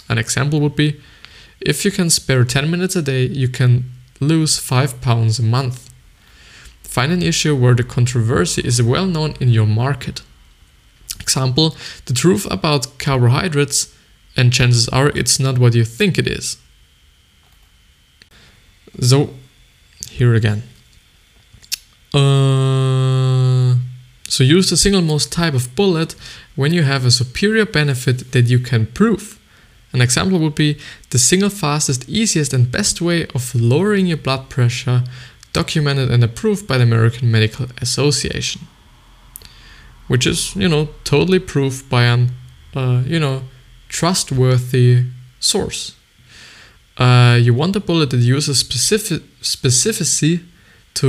An 0.09 0.17
example 0.17 0.61
would 0.61 0.75
be 0.75 0.99
if 1.59 1.83
you 1.83 1.91
can 1.91 2.09
spare 2.09 2.45
10 2.45 2.71
minutes 2.71 2.95
a 2.95 3.01
day, 3.01 3.25
you 3.25 3.49
can 3.49 3.91
lose 4.19 4.57
5 4.57 5.01
pounds 5.01 5.39
a 5.39 5.43
month. 5.43 5.89
Find 6.97 7.11
an 7.11 7.21
issue 7.21 7.55
where 7.55 7.75
the 7.75 7.83
controversy 7.83 8.63
is 8.65 8.81
well 8.81 9.05
known 9.05 9.35
in 9.39 9.49
your 9.49 9.67
market. 9.67 10.23
Example, 11.19 11.75
the 12.05 12.13
truth 12.15 12.47
about 12.49 12.97
carbohydrates, 12.97 13.93
and 14.35 14.51
chances 14.51 14.89
are 14.89 15.09
it's 15.09 15.39
not 15.39 15.59
what 15.59 15.75
you 15.75 15.85
think 15.85 16.17
it 16.17 16.25
is. 16.25 16.57
So, 18.99 19.29
here 20.09 20.33
again. 20.33 20.63
Uh, 22.15 23.75
so 24.27 24.43
use 24.43 24.71
the 24.71 24.75
single 24.75 25.03
most 25.03 25.31
type 25.31 25.53
of 25.53 25.75
bullet 25.75 26.15
when 26.55 26.73
you 26.73 26.81
have 26.81 27.05
a 27.05 27.11
superior 27.11 27.67
benefit 27.67 28.31
that 28.31 28.47
you 28.47 28.57
can 28.57 28.87
prove. 28.87 29.39
An 29.93 30.01
example 30.01 30.39
would 30.39 30.55
be 30.55 30.79
the 31.11 31.19
single 31.19 31.51
fastest, 31.51 32.09
easiest, 32.09 32.53
and 32.53 32.71
best 32.71 33.01
way 33.01 33.27
of 33.35 33.53
lowering 33.53 34.07
your 34.07 34.17
blood 34.17 34.49
pressure 34.49 35.03
documented 35.61 36.07
and 36.13 36.23
approved 36.23 36.63
by 36.67 36.77
the 36.77 36.83
American 36.91 37.31
Medical 37.37 37.65
Association, 37.81 38.61
which 40.11 40.25
is, 40.31 40.55
you 40.55 40.69
know, 40.73 40.83
totally 41.03 41.39
proof 41.39 41.73
by 41.89 42.03
an, 42.13 42.21
uh, 42.75 43.01
you 43.13 43.19
know, 43.19 43.37
trustworthy 43.89 45.05
source. 45.39 45.81
Uh, 46.97 47.37
you 47.45 47.53
want 47.61 47.75
a 47.75 47.79
bullet 47.79 48.09
that 48.11 48.23
uses 48.37 48.59
specific 48.59 49.21
specificity 49.41 50.35
to 50.99 51.07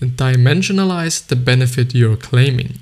dimensionalize 0.00 1.16
the 1.30 1.36
benefit 1.50 1.94
you're 1.94 2.20
claiming. 2.30 2.72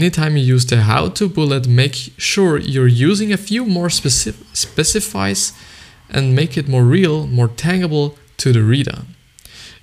Anytime 0.00 0.32
you 0.36 0.54
use 0.54 0.66
the 0.66 0.82
how-to 0.90 1.28
bullet, 1.28 1.66
make 1.66 1.96
sure 2.30 2.52
you're 2.58 2.94
using 3.10 3.32
a 3.32 3.44
few 3.50 3.62
more 3.76 3.90
specif 3.90 4.36
specifies 4.52 5.52
and 6.14 6.36
make 6.40 6.52
it 6.60 6.68
more 6.68 6.86
real, 6.98 7.26
more 7.38 7.50
tangible, 7.66 8.06
to 8.40 8.52
the 8.52 8.62
reader. 8.62 9.02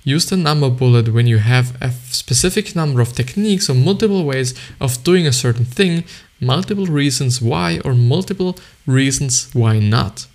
Use 0.04 0.26
the 0.26 0.36
number 0.36 0.70
bullet 0.70 1.12
when 1.12 1.26
you 1.26 1.38
have 1.38 1.76
a 1.80 1.90
specific 1.90 2.74
number 2.74 3.00
of 3.00 3.12
techniques 3.12 3.68
or 3.68 3.74
multiple 3.74 4.24
ways 4.24 4.54
of 4.80 5.02
doing 5.04 5.26
a 5.26 5.32
certain 5.32 5.64
thing, 5.64 6.04
multiple 6.40 6.86
reasons 6.86 7.42
why, 7.42 7.80
or 7.84 7.94
multiple 7.94 8.56
reasons 8.86 9.50
why 9.52 9.78
not. 9.78 10.26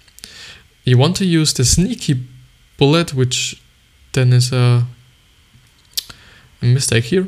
You 0.84 0.98
want 0.98 1.16
to 1.18 1.26
use 1.26 1.54
the 1.54 1.66
sneaky 1.66 2.24
bullet, 2.78 3.14
which 3.14 3.62
then 4.14 4.34
is 4.34 4.52
a, 4.52 4.86
mistake 6.62 7.06
here. 7.06 7.28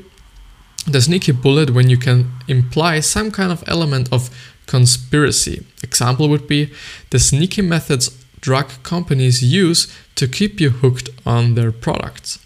The 0.87 1.01
sneaky 1.01 1.33
bullet 1.33 1.71
when 1.71 1.89
you 1.89 1.97
can 1.97 2.31
imply 2.47 3.01
some 3.01 3.31
kind 3.31 3.51
of 3.51 3.63
element 3.67 4.07
of 4.13 4.29
conspiracy. 4.65 5.65
Example 5.83 6.29
would 6.29 6.47
be 6.47 6.71
the 7.09 7.19
sneaky 7.19 7.61
methods 7.61 8.25
drug 8.45 8.69
companies 8.83 9.41
use 9.41 9.81
to 10.13 10.27
keep 10.27 10.61
you 10.61 10.69
hooked 10.69 11.09
on 11.25 11.55
their 11.55 11.71
products. 11.71 12.37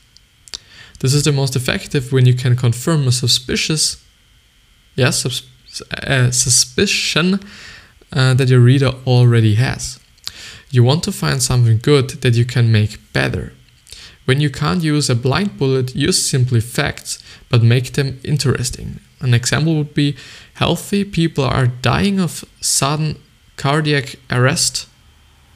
This 1.01 1.13
is 1.13 1.23
the 1.23 1.33
most 1.33 1.57
effective 1.57 2.13
when 2.13 2.25
you 2.25 2.33
can 2.33 2.55
confirm 2.55 3.05
a 3.05 3.11
suspicious, 3.11 4.01
yes, 4.95 5.25
a 5.91 6.31
suspicion 6.31 7.41
uh, 8.13 8.33
that 8.33 8.47
your 8.47 8.61
reader 8.61 8.91
already 9.05 9.55
has. 9.55 9.99
You 10.71 10.85
want 10.85 11.03
to 11.03 11.11
find 11.11 11.43
something 11.43 11.79
good 11.79 12.21
that 12.21 12.35
you 12.35 12.45
can 12.45 12.71
make 12.71 13.11
better. 13.11 13.51
When 14.23 14.39
you 14.39 14.49
can't 14.49 14.81
use 14.81 15.09
a 15.09 15.15
blind 15.15 15.57
bullet, 15.57 15.95
use 15.95 16.29
simply 16.33 16.61
facts, 16.61 17.21
but 17.49 17.61
make 17.61 17.91
them 17.91 18.19
interesting. 18.23 18.99
An 19.19 19.33
example 19.33 19.75
would 19.75 19.93
be 19.93 20.15
healthy 20.53 21.03
people 21.03 21.43
are 21.43 21.67
dying 21.67 22.21
of 22.21 22.45
sudden 22.61 23.17
cardiac 23.57 24.15
arrest 24.29 24.87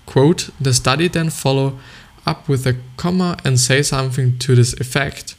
Quote, 0.06 0.50
the 0.60 0.74
study 0.74 1.08
then 1.08 1.30
follow 1.30 1.80
up 2.26 2.48
with 2.48 2.66
a 2.66 2.78
comma 2.98 3.38
and 3.44 3.60
say 3.60 3.82
something 3.82 4.38
to 4.40 4.56
this 4.56 4.74
effect. 4.74 5.36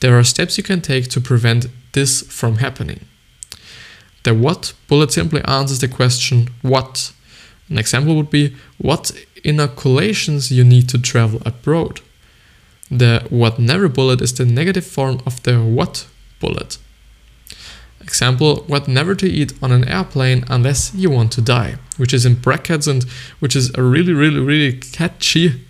There 0.00 0.18
are 0.18 0.24
steps 0.24 0.56
you 0.56 0.64
can 0.64 0.80
take 0.80 1.08
to 1.08 1.20
prevent 1.20 1.66
this 1.92 2.22
from 2.22 2.56
happening. 2.56 3.00
The 4.24 4.34
what 4.34 4.74
bullet 4.88 5.12
simply 5.12 5.42
answers 5.44 5.80
the 5.80 5.88
question 5.88 6.48
what. 6.62 7.12
An 7.68 7.78
example 7.78 8.14
would 8.16 8.30
be 8.30 8.56
what 8.78 9.12
inoculations 9.44 10.50
you 10.50 10.64
need 10.64 10.88
to 10.90 10.98
travel 10.98 11.40
abroad. 11.44 12.00
The 12.90 13.26
what 13.30 13.58
never 13.58 13.88
bullet 13.88 14.20
is 14.20 14.34
the 14.34 14.44
negative 14.44 14.86
form 14.86 15.20
of 15.26 15.42
the 15.42 15.62
what 15.62 16.06
bullet. 16.40 16.78
Example, 18.00 18.64
what 18.66 18.88
never 18.88 19.14
to 19.14 19.28
eat 19.28 19.52
on 19.62 19.72
an 19.72 19.86
airplane 19.86 20.44
unless 20.48 20.94
you 20.94 21.10
want 21.10 21.32
to 21.32 21.40
die, 21.40 21.76
which 21.96 22.14
is 22.14 22.24
in 22.24 22.36
brackets 22.36 22.86
and 22.86 23.04
which 23.40 23.54
is 23.54 23.74
a 23.74 23.82
really, 23.82 24.12
really, 24.12 24.40
really 24.40 24.72
catchy 24.72 25.66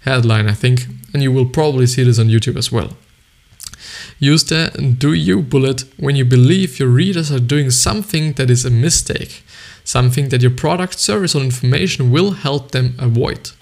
headline, 0.00 0.48
I 0.48 0.52
think, 0.52 0.86
and 1.12 1.22
you 1.22 1.32
will 1.32 1.46
probably 1.46 1.86
see 1.86 2.02
this 2.02 2.18
on 2.18 2.26
YouTube 2.26 2.56
as 2.56 2.70
well. 2.70 2.96
Use 4.18 4.44
the 4.44 4.96
do 4.98 5.12
you 5.12 5.42
bullet 5.42 5.84
when 5.96 6.16
you 6.16 6.24
believe 6.24 6.78
your 6.78 6.88
readers 6.88 7.30
are 7.30 7.38
doing 7.38 7.70
something 7.70 8.32
that 8.34 8.50
is 8.50 8.64
a 8.64 8.70
mistake, 8.70 9.44
something 9.84 10.28
that 10.30 10.42
your 10.42 10.50
product, 10.50 10.98
service, 10.98 11.34
or 11.34 11.42
information 11.42 12.10
will 12.10 12.32
help 12.32 12.72
them 12.72 12.96
avoid. 12.98 13.52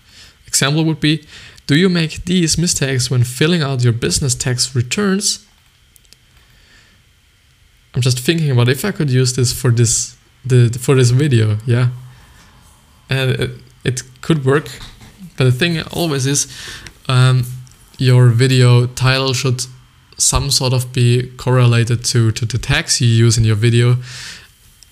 Example 0.46 0.84
would 0.84 1.00
be 1.00 1.24
Do 1.66 1.76
you 1.76 1.88
make 1.88 2.24
these 2.24 2.56
mistakes 2.56 3.10
when 3.10 3.24
filling 3.24 3.62
out 3.62 3.84
your 3.84 3.92
business 3.92 4.34
tax 4.34 4.74
returns? 4.74 5.45
I'm 7.96 8.02
just 8.02 8.20
thinking 8.20 8.50
about 8.50 8.68
if 8.68 8.84
I 8.84 8.92
could 8.92 9.10
use 9.10 9.32
this 9.32 9.58
for 9.58 9.70
this 9.70 10.16
the 10.44 10.68
for 10.78 10.94
this 10.94 11.10
video, 11.10 11.56
yeah. 11.64 11.88
And 13.08 13.30
it, 13.30 13.50
it 13.84 14.02
could 14.20 14.44
work, 14.44 14.68
but 15.36 15.44
the 15.44 15.52
thing 15.52 15.80
always 15.92 16.26
is, 16.26 16.46
um, 17.08 17.44
your 17.98 18.28
video 18.28 18.86
title 18.86 19.32
should 19.32 19.64
some 20.18 20.50
sort 20.50 20.72
of 20.74 20.92
be 20.92 21.32
correlated 21.38 22.04
to 22.04 22.32
to 22.32 22.44
the 22.44 22.58
tags 22.58 23.00
you 23.00 23.08
use 23.08 23.38
in 23.38 23.44
your 23.44 23.56
video. 23.56 23.96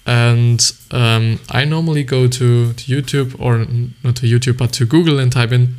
And 0.06 0.60
um, 0.90 1.40
I 1.50 1.64
normally 1.64 2.04
go 2.04 2.26
to, 2.26 2.72
to 2.72 2.84
YouTube 2.84 3.40
or 3.40 3.66
not 4.02 4.16
to 4.16 4.26
YouTube, 4.26 4.58
but 4.58 4.72
to 4.74 4.86
Google 4.86 5.18
and 5.18 5.32
type 5.32 5.52
in 5.52 5.76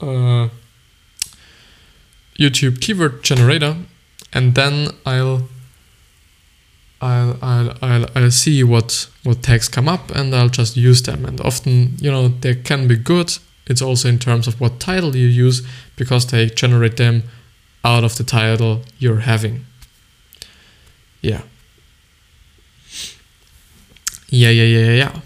uh, 0.00 0.48
YouTube 2.38 2.80
keyword 2.80 3.22
generator, 3.22 3.76
and 4.32 4.54
then 4.54 4.88
I'll 5.04 5.48
I'll, 7.04 7.38
I'll, 7.42 7.76
I'll, 7.82 8.06
I'll 8.14 8.30
see 8.30 8.64
what, 8.64 9.08
what 9.24 9.42
tags 9.42 9.68
come 9.68 9.88
up 9.88 10.10
and 10.10 10.34
I'll 10.34 10.48
just 10.48 10.76
use 10.76 11.02
them. 11.02 11.24
And 11.24 11.40
often, 11.40 11.96
you 12.00 12.10
know, 12.10 12.28
they 12.28 12.54
can 12.54 12.88
be 12.88 12.96
good. 12.96 13.30
It's 13.66 13.82
also 13.82 14.08
in 14.08 14.18
terms 14.18 14.46
of 14.46 14.60
what 14.60 14.80
title 14.80 15.14
you 15.14 15.26
use 15.26 15.66
because 15.96 16.26
they 16.26 16.46
generate 16.46 16.96
them 16.96 17.24
out 17.84 18.04
of 18.04 18.16
the 18.16 18.24
title 18.24 18.82
you're 18.98 19.20
having. 19.20 19.66
Yeah. 21.20 21.42
Yeah, 24.28 24.50
yeah, 24.50 24.64
yeah, 24.64 24.92
yeah. 24.92 25.20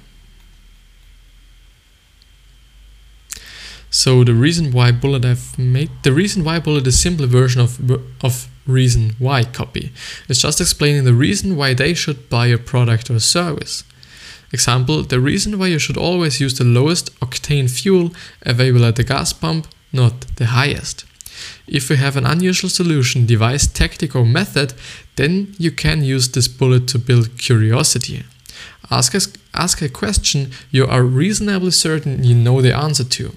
So 3.91 4.23
the 4.23 4.35
reason 4.35 4.73
why 4.73 4.93
bullet 4.93 5.25
I've 5.25 5.59
made 5.59 5.91
the 6.03 6.13
reason 6.13 6.45
why 6.45 6.61
bullet 6.61 6.87
is 6.87 7.01
simply 7.01 7.27
version 7.27 7.61
of 7.61 7.81
of 8.23 8.49
reason 8.69 9.17
why 9.19 9.43
copy. 9.45 9.91
It's 10.29 10.43
just 10.43 10.61
explaining 10.61 11.05
the 11.05 11.15
reason 11.15 11.57
why 11.57 11.75
they 11.75 11.95
should 11.95 12.29
buy 12.29 12.47
a 12.47 12.59
product 12.59 13.11
or 13.11 13.19
service. 13.19 13.83
Example, 14.53 15.03
the 15.03 15.21
reason 15.21 15.59
why 15.59 15.67
you 15.67 15.79
should 15.79 15.97
always 15.97 16.41
use 16.41 16.57
the 16.57 16.65
lowest 16.65 17.19
octane 17.21 17.69
fuel 17.69 18.13
available 18.43 18.87
at 18.87 18.97
the 18.97 19.05
gas 19.05 19.33
pump, 19.33 19.67
not 19.93 20.21
the 20.37 20.47
highest. 20.47 21.05
If 21.67 21.91
you 21.91 21.97
have 21.97 22.17
an 22.17 22.27
unusual 22.27 22.71
solution, 22.71 23.27
device, 23.27 23.67
tactic 23.67 24.15
or 24.15 24.25
method, 24.25 24.75
then 25.17 25.55
you 25.59 25.71
can 25.71 26.03
use 26.03 26.29
this 26.31 26.49
bullet 26.49 26.89
to 26.89 26.99
build 26.99 27.39
curiosity. 27.39 28.25
Ask 28.91 29.15
a, 29.15 29.21
ask 29.55 29.83
a 29.83 29.89
question 29.89 30.53
you 30.71 30.87
are 30.87 31.03
reasonably 31.03 31.71
certain 31.71 32.25
you 32.25 32.35
know 32.35 32.63
the 32.63 32.75
answer 32.75 33.05
to. 33.05 33.37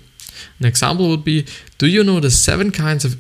An 0.59 0.65
example 0.65 1.09
would 1.09 1.23
be 1.23 1.45
Do 1.77 1.87
you 1.87 2.03
know 2.03 2.19
the 2.19 2.31
seven 2.31 2.71
kinds 2.71 3.03
of 3.03 3.17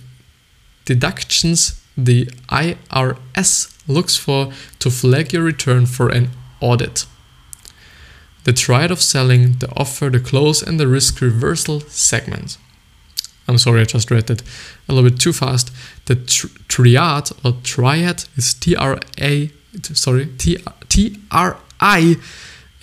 deductions 0.85 1.80
the 2.05 2.25
IRS 2.49 3.77
looks 3.87 4.15
for 4.15 4.51
to 4.79 4.89
flag 4.89 5.33
your 5.33 5.43
return 5.43 5.85
for 5.85 6.09
an 6.09 6.29
audit? 6.59 7.05
The 8.43 8.53
triad 8.53 8.91
of 8.91 9.01
selling, 9.01 9.53
the 9.59 9.71
offer, 9.75 10.09
the 10.09 10.19
close, 10.19 10.61
and 10.61 10.79
the 10.79 10.87
risk 10.87 11.21
reversal 11.21 11.81
segment. 11.81 12.57
I'm 13.47 13.57
sorry, 13.57 13.81
I 13.81 13.85
just 13.85 14.09
read 14.09 14.27
that 14.27 14.41
a 14.87 14.93
little 14.93 15.09
bit 15.09 15.19
too 15.19 15.33
fast. 15.33 15.71
The 16.05 16.15
tr- 16.15 16.47
triad 16.67 17.29
or 17.43 17.53
triad 17.63 18.25
is 18.35 18.53
T 18.53 18.75
R 18.75 18.99
A 19.19 19.51
sorry 19.93 20.27
T 20.37 20.57
T 20.89 21.17
R 21.31 21.57
I 21.79 22.17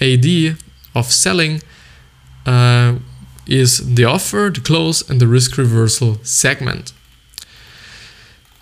A 0.00 0.16
D 0.16 0.54
of 0.94 1.06
selling 1.06 1.62
uh, 2.46 2.96
is 3.46 3.94
the 3.94 4.04
offer, 4.04 4.50
the 4.52 4.60
close, 4.60 5.08
and 5.08 5.20
the 5.20 5.26
risk 5.26 5.56
reversal 5.56 6.18
segment. 6.22 6.92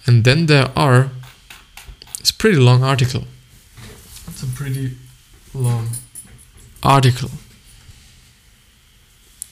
And 0.07 0.25
then 0.25 0.47
there 0.47 0.71
are 0.77 1.11
it's 2.21 2.31
a 2.31 2.35
pretty 2.35 2.59
long 2.59 2.83
article. 2.83 3.25
It's 4.29 4.43
a 4.43 4.47
pretty 4.47 4.97
long 5.55 5.89
article, 6.83 7.31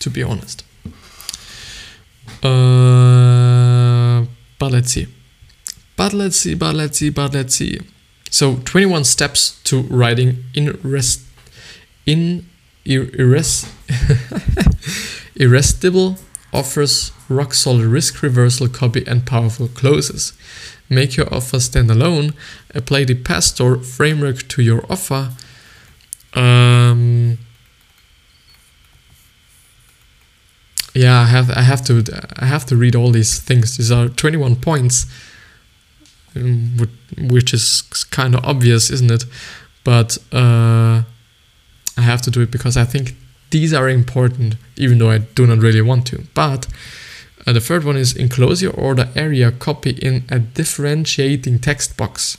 to 0.00 0.10
be 0.10 0.22
honest. 0.22 0.64
Uh, 2.42 4.26
but 4.58 4.72
let's 4.72 4.90
see. 4.90 5.06
But 5.96 6.12
let's 6.12 6.36
see, 6.36 6.54
but 6.54 6.74
let's 6.74 6.98
see, 6.98 7.10
but 7.10 7.32
let's 7.32 7.54
see. 7.54 7.80
So 8.30 8.56
21 8.64 9.04
steps 9.04 9.62
to 9.64 9.82
writing 9.82 10.44
in 10.52 10.78
rest 10.82 11.20
in 12.06 12.48
irres 12.84 13.70
irresistible 15.36 16.18
offers 16.52 17.12
rock 17.28 17.54
solid 17.54 17.86
risk 17.86 18.22
reversal 18.22 18.68
copy 18.68 19.04
and 19.06 19.26
powerful 19.26 19.68
closes. 19.68 20.32
Make 20.88 21.16
your 21.16 21.32
offer 21.32 21.60
stand 21.60 21.90
alone. 21.90 22.34
Apply 22.74 23.04
the 23.04 23.14
Pastor 23.14 23.78
framework 23.78 24.46
to 24.48 24.62
your 24.62 24.84
offer. 24.90 25.30
Um, 26.34 27.38
yeah, 30.94 31.20
I 31.20 31.24
have 31.24 31.50
I 31.50 31.62
have 31.62 31.84
to 31.86 32.04
I 32.36 32.44
have 32.46 32.66
to 32.66 32.76
read 32.76 32.94
all 32.94 33.10
these 33.10 33.40
things. 33.40 33.76
These 33.76 33.90
are 33.90 34.08
21 34.08 34.56
points, 34.56 35.06
um, 36.36 36.76
which 37.18 37.54
is 37.54 37.82
kind 38.10 38.34
of 38.34 38.44
obvious, 38.44 38.90
isn't 38.90 39.10
it? 39.10 39.24
But 39.82 40.18
uh, 40.32 41.02
I 41.96 42.00
have 42.00 42.22
to 42.22 42.30
do 42.30 42.42
it 42.42 42.50
because 42.50 42.76
I 42.76 42.84
think 42.84 43.16
these 43.50 43.72
are 43.72 43.88
important, 43.88 44.56
even 44.76 44.98
though 44.98 45.10
I 45.10 45.18
do 45.18 45.46
not 45.46 45.58
really 45.58 45.82
want 45.82 46.06
to. 46.08 46.24
But 46.34 46.66
uh, 47.46 47.52
the 47.52 47.60
third 47.60 47.84
one 47.84 47.96
is 47.96 48.16
enclose 48.16 48.62
your 48.62 48.72
order 48.72 49.08
area 49.14 49.52
copy 49.52 49.90
in 49.90 50.24
a 50.30 50.38
differentiating 50.38 51.58
text 51.58 51.96
box. 51.96 52.38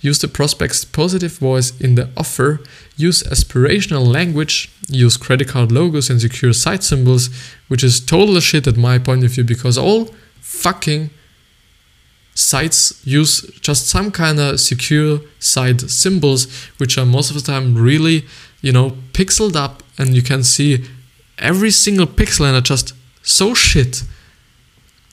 Use 0.00 0.18
the 0.18 0.28
prospect's 0.28 0.84
positive 0.84 1.38
voice 1.38 1.78
in 1.80 1.94
the 1.94 2.08
offer. 2.16 2.60
Use 2.96 3.22
aspirational 3.22 4.06
language. 4.06 4.70
Use 4.88 5.16
credit 5.16 5.48
card 5.48 5.72
logos 5.72 6.10
and 6.10 6.20
secure 6.20 6.52
site 6.52 6.82
symbols, 6.82 7.30
which 7.68 7.82
is 7.82 8.00
total 8.00 8.38
shit 8.40 8.66
at 8.66 8.76
my 8.76 8.98
point 8.98 9.24
of 9.24 9.30
view 9.30 9.44
because 9.44 9.78
all 9.78 10.10
fucking 10.40 11.10
sites 12.34 13.00
use 13.06 13.42
just 13.60 13.88
some 13.88 14.10
kind 14.10 14.38
of 14.38 14.60
secure 14.60 15.20
site 15.38 15.80
symbols, 15.80 16.46
which 16.78 16.98
are 16.98 17.06
most 17.06 17.30
of 17.30 17.36
the 17.36 17.42
time 17.42 17.74
really, 17.74 18.24
you 18.60 18.72
know, 18.72 18.90
pixeled 19.12 19.56
up 19.56 19.82
and 19.96 20.14
you 20.14 20.22
can 20.22 20.42
see 20.42 20.84
every 21.38 21.70
single 21.70 22.06
pixel 22.06 22.46
and 22.46 22.56
are 22.56 22.60
just 22.60 22.92
so 23.22 23.54
shit. 23.54 24.02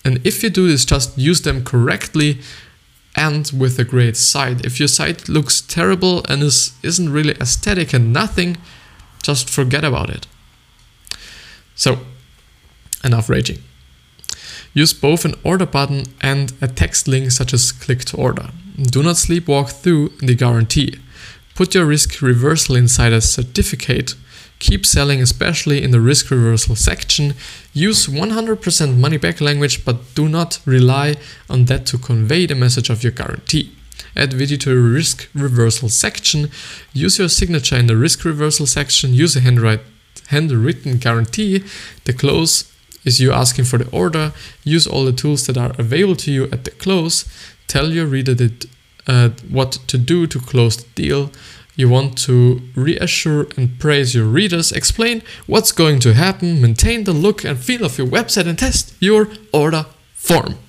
And 0.04 0.20
if 0.26 0.44
you 0.44 0.50
do 0.50 0.68
this, 0.68 0.86
just 0.86 1.18
use 1.18 1.42
them 1.42 1.64
correctly 1.64 2.40
and 3.16 3.52
with 3.56 3.78
a 3.78 3.84
great 3.84 4.18
site. 4.18 4.66
If 4.66 4.80
your 4.80 4.88
site 4.88 5.30
looks 5.30 5.62
terrible 5.62 6.24
and 6.28 6.42
is, 6.42 6.74
isn't 6.82 7.12
really 7.12 7.34
aesthetic 7.40 7.94
and 7.94 8.14
nothing, 8.14 8.58
just 9.22 9.50
forget 9.50 9.84
about 9.84 10.10
it. 10.10 10.28
So, 11.76 12.00
enough 13.04 13.30
raging. 13.30 13.60
Use 14.74 14.94
both 14.94 15.26
an 15.26 15.36
order 15.44 15.66
button 15.66 16.06
and 16.22 16.54
a 16.62 16.68
text 16.68 17.08
link 17.08 17.32
such 17.32 17.54
as 17.54 17.72
click 17.72 18.06
to 18.06 18.18
order. 18.18 18.50
Do 18.82 19.04
not 19.04 19.16
sleepwalk 19.18 19.72
through 19.72 20.10
the 20.20 20.36
guarantee. 20.36 20.98
Put 21.56 21.76
your 21.76 21.86
risk 21.86 22.22
reversal 22.22 22.76
inside 22.76 23.12
a 23.12 23.22
certificate 23.22 24.16
Keep 24.62 24.86
selling, 24.86 25.20
especially 25.20 25.82
in 25.82 25.90
the 25.90 26.00
risk 26.00 26.30
reversal 26.30 26.76
section. 26.76 27.34
Use 27.74 28.06
100% 28.06 28.96
money 28.96 29.18
back 29.18 29.42
language, 29.42 29.84
but 29.84 30.14
do 30.14 30.30
not 30.30 30.60
rely 30.66 31.16
on 31.50 31.66
that 31.66 31.88
to 31.88 31.98
convey 31.98 32.46
the 32.46 32.54
message 32.54 32.92
of 32.92 33.02
your 33.02 33.12
guarantee. 33.12 33.76
Add 34.16 34.34
video 34.34 34.60
to 34.60 34.70
the 34.70 34.80
risk 34.80 35.28
reversal 35.34 35.90
section. 35.90 36.52
Use 36.94 37.18
your 37.18 37.28
signature 37.28 37.76
in 37.76 37.88
the 37.88 37.98
risk 37.98 38.24
reversal 38.24 38.68
section. 38.68 39.16
Use 39.16 39.36
a 39.36 39.40
handwrite, 39.40 39.82
handwritten 40.28 41.00
guarantee. 41.00 41.64
The 42.04 42.14
close 42.14 42.72
is 43.04 43.20
you 43.20 43.32
asking 43.32 43.66
for 43.66 43.80
the 43.80 43.90
order. 43.90 44.32
Use 44.64 44.86
all 44.86 45.06
the 45.06 45.12
tools 45.12 45.48
that 45.48 45.58
are 45.58 45.74
available 45.80 46.18
to 46.18 46.32
you 46.32 46.44
at 46.52 46.66
the 46.66 46.72
close. 46.72 47.26
Tell 47.66 47.92
your 47.92 48.06
reader 48.06 48.36
that, 48.36 48.68
uh, 49.08 49.30
what 49.50 49.72
to 49.88 49.98
do 49.98 50.28
to 50.28 50.40
close 50.40 50.78
the 50.78 50.90
deal. 50.94 51.32
You 51.82 51.90
want 51.90 52.16
to 52.20 52.62
reassure 52.76 53.48
and 53.58 53.80
praise 53.80 54.14
your 54.14 54.26
readers, 54.26 54.72
explain 54.72 55.24
what's 55.48 55.72
going 55.72 56.00
to 56.02 56.14
happen, 56.14 56.62
maintain 56.62 57.06
the 57.06 57.12
look 57.12 57.44
and 57.44 57.58
feel 57.58 57.84
of 57.84 57.98
your 57.98 58.06
website, 58.06 58.46
and 58.46 58.60
test 58.60 58.94
your 59.00 59.30
order 59.52 59.88
form. 60.14 60.60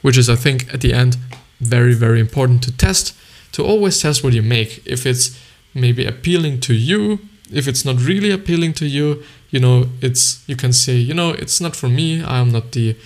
Which 0.00 0.18
is, 0.18 0.28
I 0.28 0.34
think, 0.34 0.74
at 0.74 0.80
the 0.80 0.94
end, 0.94 1.16
very, 1.60 1.94
very 1.94 2.18
important 2.18 2.64
to 2.64 2.76
test. 2.76 3.14
To 3.52 3.64
always 3.64 4.00
test 4.00 4.24
what 4.24 4.32
you 4.32 4.42
make. 4.42 4.84
If 4.84 5.06
it's 5.06 5.38
maybe 5.74 6.04
appealing 6.04 6.58
to 6.62 6.74
you, 6.74 7.20
if 7.52 7.68
it's 7.68 7.84
not 7.84 8.00
really 8.00 8.32
appealing 8.32 8.72
to 8.80 8.86
you, 8.86 9.22
you 9.50 9.60
know, 9.60 9.90
it's 10.00 10.42
you 10.48 10.56
can 10.56 10.72
say, 10.72 10.96
you 10.96 11.14
know, 11.14 11.30
it's 11.30 11.60
not 11.60 11.76
for 11.76 11.88
me. 11.88 12.20
I'm 12.24 12.50
not 12.50 12.72
the 12.72 12.96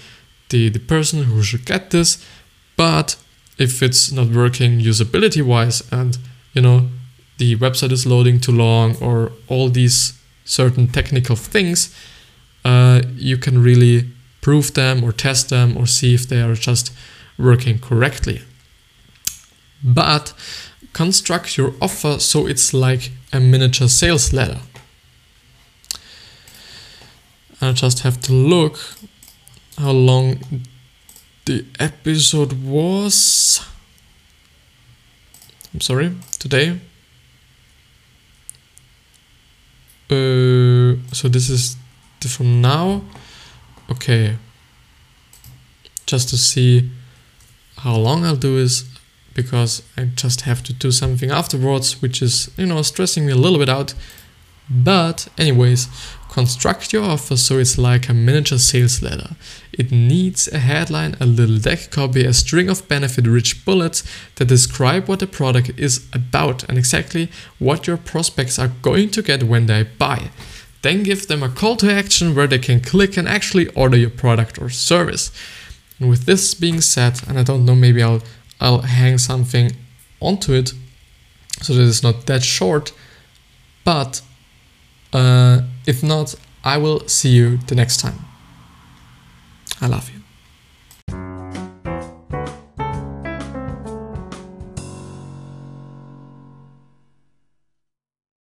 the, 0.48 0.70
the 0.70 0.80
person 0.80 1.24
who 1.24 1.42
should 1.42 1.66
get 1.66 1.90
this. 1.90 2.16
But 2.76 3.16
if 3.58 3.82
it's 3.82 4.10
not 4.10 4.28
working 4.28 4.80
usability 4.80 5.42
wise 5.42 5.82
and 5.92 6.16
you 6.54 6.62
know 6.62 6.88
the 7.38 7.56
website 7.56 7.92
is 7.92 8.06
loading 8.06 8.40
too 8.40 8.52
long 8.52 8.96
or 9.00 9.32
all 9.48 9.68
these 9.68 10.18
certain 10.44 10.88
technical 10.88 11.36
things, 11.36 11.94
uh, 12.64 13.02
you 13.14 13.36
can 13.36 13.62
really 13.62 14.08
prove 14.40 14.74
them 14.74 15.04
or 15.04 15.12
test 15.12 15.50
them 15.50 15.76
or 15.76 15.86
see 15.86 16.14
if 16.14 16.28
they 16.28 16.40
are 16.40 16.54
just 16.54 16.92
working 17.38 17.78
correctly. 17.78 18.42
But 19.82 20.32
construct 20.92 21.58
your 21.58 21.74
offer 21.80 22.18
so 22.18 22.46
it's 22.46 22.72
like 22.72 23.10
a 23.32 23.40
miniature 23.40 23.88
sales 23.88 24.32
letter. 24.32 24.60
I 27.60 27.72
just 27.72 28.00
have 28.00 28.20
to 28.22 28.32
look 28.32 28.78
how 29.78 29.90
long 29.90 30.38
the 31.44 31.64
episode 31.78 32.64
was. 32.64 33.60
I'm 35.74 35.80
sorry, 35.80 36.12
today 36.38 36.80
uh, 40.10 40.96
so 41.12 41.28
this 41.28 41.50
is 41.50 41.76
from 42.26 42.60
now. 42.60 43.02
Okay. 43.90 44.36
Just 46.06 46.28
to 46.30 46.36
see 46.36 46.90
how 47.78 47.96
long 47.96 48.24
I'll 48.24 48.36
do 48.36 48.58
is 48.58 48.84
because 49.34 49.82
I 49.96 50.04
just 50.04 50.42
have 50.42 50.62
to 50.64 50.72
do 50.72 50.90
something 50.90 51.30
afterwards 51.30 52.00
which 52.00 52.22
is 52.22 52.50
you 52.56 52.66
know 52.66 52.80
stressing 52.82 53.26
me 53.26 53.32
a 53.32 53.36
little 53.36 53.58
bit 53.58 53.68
out 53.68 53.94
But, 54.68 55.28
anyways, 55.38 55.88
construct 56.28 56.92
your 56.92 57.04
offer 57.04 57.36
so 57.36 57.58
it's 57.58 57.78
like 57.78 58.08
a 58.08 58.14
miniature 58.14 58.58
sales 58.58 59.00
letter. 59.00 59.36
It 59.72 59.92
needs 59.92 60.48
a 60.48 60.58
headline, 60.58 61.16
a 61.20 61.26
little 61.26 61.58
deck 61.58 61.90
copy, 61.90 62.24
a 62.24 62.32
string 62.32 62.68
of 62.68 62.88
benefit 62.88 63.26
rich 63.26 63.64
bullets 63.64 64.02
that 64.34 64.48
describe 64.48 65.08
what 65.08 65.20
the 65.20 65.26
product 65.26 65.70
is 65.78 66.06
about 66.12 66.64
and 66.64 66.76
exactly 66.76 67.30
what 67.58 67.86
your 67.86 67.96
prospects 67.96 68.58
are 68.58 68.72
going 68.82 69.10
to 69.10 69.22
get 69.22 69.44
when 69.44 69.66
they 69.66 69.84
buy. 69.84 70.30
Then 70.82 71.02
give 71.02 71.26
them 71.26 71.42
a 71.42 71.48
call 71.48 71.76
to 71.76 71.92
action 71.92 72.34
where 72.34 72.46
they 72.46 72.58
can 72.58 72.80
click 72.80 73.16
and 73.16 73.28
actually 73.28 73.68
order 73.68 73.96
your 73.96 74.10
product 74.10 74.60
or 74.60 74.68
service. 74.70 75.32
And 75.98 76.10
with 76.10 76.26
this 76.26 76.54
being 76.54 76.80
said, 76.80 77.20
and 77.26 77.38
I 77.38 77.42
don't 77.42 77.64
know, 77.64 77.74
maybe 77.74 78.02
I'll 78.02 78.22
I'll 78.60 78.82
hang 78.82 79.18
something 79.18 79.72
onto 80.20 80.52
it 80.52 80.72
so 81.60 81.74
that 81.74 81.86
it's 81.86 82.02
not 82.02 82.26
that 82.26 82.42
short. 82.42 82.92
But 83.84 84.22
uh, 85.16 85.62
if 85.86 86.02
not, 86.02 86.34
I 86.62 86.76
will 86.76 87.00
see 87.08 87.30
you 87.30 87.58
the 87.68 87.74
next 87.74 88.00
time. 88.00 88.18
I 89.80 89.86
love 89.86 90.10
you. 90.10 90.15